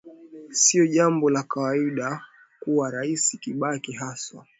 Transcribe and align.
sio 0.51 0.87
jambo 0.87 1.29
la 1.29 1.43
kawaida 1.43 2.25
kuwa 2.59 2.91
rais 2.91 3.37
kibaki 3.41 3.91
haswa 3.91 4.45